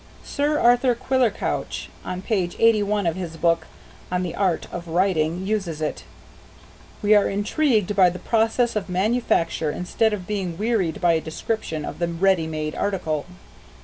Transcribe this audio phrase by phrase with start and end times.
[0.23, 3.67] Sir Arthur Quillercouch on page 81 of his book
[4.11, 6.05] "On the Art of Writing" uses it:
[7.03, 11.85] "We are intrigued by the process of manufacture instead of being wearied by a description
[11.85, 13.27] of the ready made article."